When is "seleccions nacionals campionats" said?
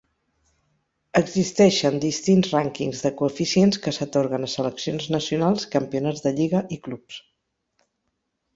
4.55-6.27